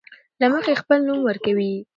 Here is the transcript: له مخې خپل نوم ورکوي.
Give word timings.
له 0.41 0.47
مخې 0.53 0.73
خپل 0.81 0.99
نوم 1.07 1.19
ورکوي. 1.23 1.73